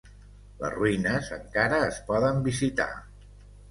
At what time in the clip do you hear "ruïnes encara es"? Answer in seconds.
0.77-2.03